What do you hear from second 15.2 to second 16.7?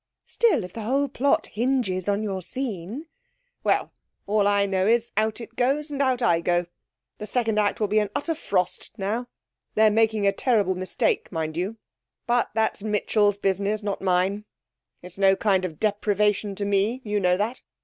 kind of deprivation to